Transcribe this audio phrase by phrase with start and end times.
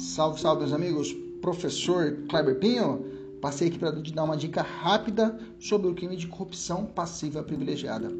[0.00, 1.12] Salve, salve, meus amigos.
[1.42, 3.04] Professor Kleber Pinho,
[3.38, 8.10] passei aqui para te dar uma dica rápida sobre o crime de corrupção passiva privilegiada.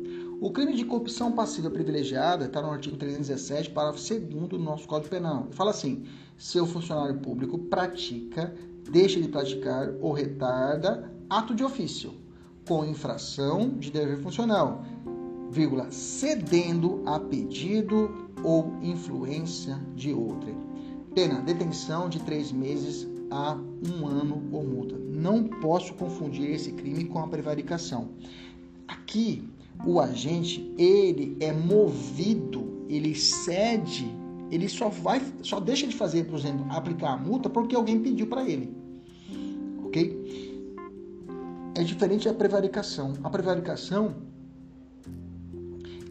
[0.42, 5.08] O crime de corrupção passiva privilegiada está no artigo 317, parágrafo 2 do nosso Código
[5.08, 5.46] Penal.
[5.52, 6.04] Fala assim:
[6.36, 8.54] se o funcionário público pratica,
[8.90, 12.12] deixa de praticar ou retarda ato de ofício
[12.68, 14.84] com infração de dever funcional,
[15.50, 20.69] vírgula, cedendo a pedido ou influência de outrem.
[21.14, 24.96] Pena, detenção de três meses a um ano ou multa.
[24.96, 28.10] Não posso confundir esse crime com a prevaricação.
[28.86, 29.48] Aqui,
[29.84, 34.08] o agente, ele é movido, ele cede,
[34.50, 38.26] ele só vai, só deixa de fazer, por exemplo, aplicar a multa porque alguém pediu
[38.28, 38.72] para ele.
[39.84, 40.20] Ok?
[41.74, 43.14] É diferente da prevaricação.
[43.24, 44.14] A prevaricação,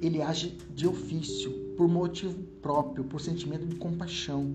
[0.02, 4.54] ele age de ofício, por motivo próprio, por sentimento de compaixão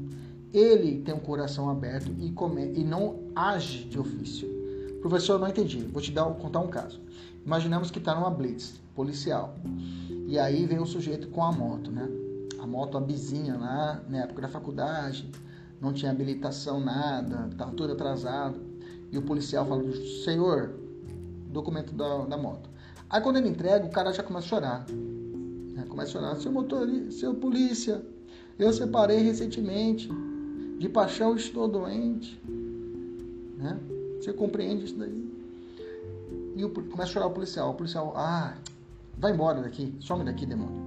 [0.54, 4.48] ele tem um coração aberto e, come, e não age de ofício.
[5.00, 5.80] Professor, não entendi.
[5.80, 7.00] Vou te dar, contar um caso.
[7.44, 9.56] Imaginamos que está numa blitz policial.
[10.28, 12.08] E aí vem um sujeito com a moto, né?
[12.60, 15.28] A moto, a bizinha lá, na época da faculdade,
[15.80, 18.58] não tinha habilitação, nada, estava tudo atrasado.
[19.10, 19.82] E o policial fala,
[20.24, 20.72] senhor,
[21.48, 22.70] documento da, da moto.
[23.10, 24.86] Aí quando ele entrega, o cara já começa a chorar.
[24.88, 25.84] Né?
[25.88, 28.00] Começa a chorar, seu motorista, seu polícia,
[28.56, 30.08] eu separei recentemente
[30.78, 32.40] de paixão estou doente.
[33.58, 33.78] Né?
[34.20, 35.32] Você compreende isso daí?
[36.56, 37.70] E o, começa a chorar o policial.
[37.70, 38.54] O policial, ah,
[39.18, 40.82] vai embora daqui, some daqui, demônio.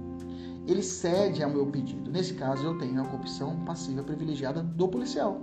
[0.66, 2.10] Ele cede ao meu pedido.
[2.10, 5.40] Nesse caso, eu tenho a corrupção passiva privilegiada do policial.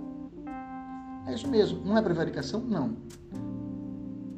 [1.26, 1.84] É isso mesmo.
[1.84, 2.60] Não é prevaricação?
[2.60, 2.96] Não.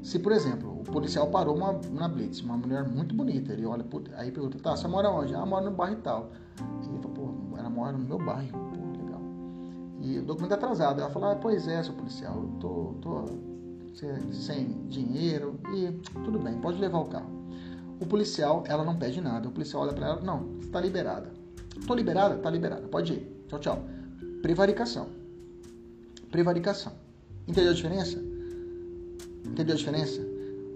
[0.03, 3.85] Se, por exemplo, o policial parou uma, uma blitz, uma mulher muito bonita, ele olha,
[4.17, 5.35] aí pergunta, tá, você mora onde?
[5.35, 6.31] Ah, mora no bairro e tal.
[6.83, 8.88] Ele fala, pô, ela mora no meu bairro.
[10.01, 11.01] E o documento atrasado.
[11.01, 13.25] Ela falou, ah, pois é, seu policial, eu tô, tô
[14.33, 15.91] sem dinheiro e
[16.25, 17.31] tudo bem, pode levar o carro.
[18.01, 19.49] O policial, ela não pede nada.
[19.49, 21.33] O policial olha para ela, não, está liberada.
[21.87, 22.37] Tô liberada?
[22.37, 23.45] Tá liberada, pode ir.
[23.49, 23.85] Tchau, tchau.
[24.41, 25.09] Prevaricação.
[26.31, 26.93] Prevaricação.
[27.47, 28.23] Entendeu a diferença?
[29.45, 30.21] Entendeu a diferença?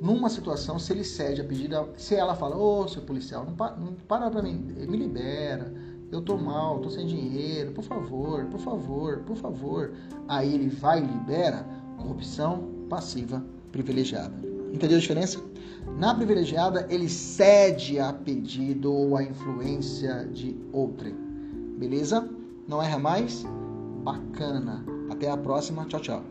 [0.00, 3.54] Numa situação, se ele cede a pedido, se ela fala, ô, oh, seu policial, não
[3.54, 5.72] para, não para pra mim, me libera,
[6.12, 9.92] eu tô mal, tô sem dinheiro, por favor, por favor, por favor.
[10.28, 13.42] Aí ele vai e libera corrupção passiva
[13.72, 14.34] privilegiada.
[14.72, 15.42] Entendeu a diferença?
[15.98, 21.14] Na privilegiada, ele cede a pedido ou a influência de outrem.
[21.78, 22.28] Beleza?
[22.68, 23.44] Não erra mais?
[24.04, 24.84] Bacana.
[25.10, 25.86] Até a próxima.
[25.86, 26.22] Tchau, tchau.